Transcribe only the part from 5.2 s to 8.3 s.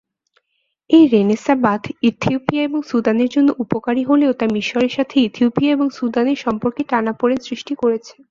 Ethiopia ও সুদানের সম্পর্কে টানাপোড়েন সৃষ্টি করেছে।